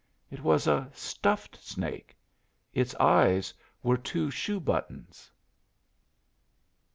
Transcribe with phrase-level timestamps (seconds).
[0.31, 2.17] It was a stuffed snake;
[2.73, 3.53] its eyes
[3.83, 5.31] were two shoe buttons.